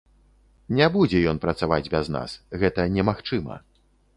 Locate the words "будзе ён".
0.95-1.37